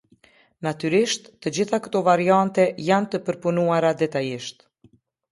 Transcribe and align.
Natyrisht, 0.67 1.27
të 1.45 1.51
gjitha 1.57 1.79
këto 1.87 2.01
variante, 2.07 2.65
janë 2.87 3.11
të 3.11 3.19
përpunuara 3.27 3.93
detajisht. 4.01 4.65